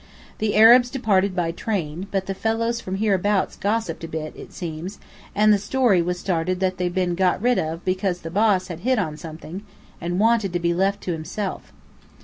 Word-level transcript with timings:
The 0.39 0.55
Arabs 0.55 0.89
departed 0.89 1.35
by 1.35 1.51
train; 1.51 2.07
but 2.09 2.25
the 2.25 2.33
fellows 2.33 2.81
from 2.81 2.95
hereabouts 2.95 3.55
gossiped 3.55 4.03
a 4.03 4.07
bit, 4.07 4.33
it 4.35 4.51
seemed, 4.51 4.97
and 5.35 5.53
the 5.53 5.59
story 5.59 6.01
was 6.01 6.17
started 6.19 6.59
that 6.59 6.77
they'd 6.77 6.95
been 6.95 7.13
got 7.13 7.39
rid 7.39 7.59
of 7.59 7.85
because 7.85 8.21
the 8.21 8.31
Boss 8.31 8.69
had 8.69 8.79
hit 8.79 8.97
on 8.97 9.15
something, 9.15 9.61
and 10.01 10.19
wanted 10.19 10.53
to 10.53 10.59
be 10.59 10.73
left 10.73 11.01
to 11.01 11.11
himself. 11.11 11.71